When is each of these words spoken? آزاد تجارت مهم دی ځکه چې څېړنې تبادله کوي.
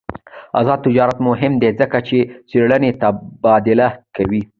آزاد 0.59 0.79
تجارت 0.87 1.17
مهم 1.27 1.53
دی 1.61 1.69
ځکه 1.79 1.97
چې 2.07 2.17
څېړنې 2.49 2.91
تبادله 3.01 3.87
کوي. 4.15 4.41